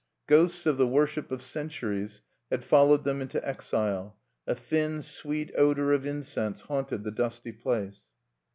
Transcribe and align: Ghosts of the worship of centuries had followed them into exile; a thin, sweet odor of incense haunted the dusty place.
Ghosts 0.25 0.65
of 0.65 0.77
the 0.79 0.87
worship 0.87 1.31
of 1.31 1.43
centuries 1.43 2.23
had 2.49 2.63
followed 2.63 3.03
them 3.03 3.21
into 3.21 3.47
exile; 3.47 4.17
a 4.47 4.55
thin, 4.55 5.03
sweet 5.03 5.51
odor 5.55 5.93
of 5.93 6.07
incense 6.07 6.61
haunted 6.61 7.03
the 7.03 7.11
dusty 7.11 7.51
place. 7.51 8.05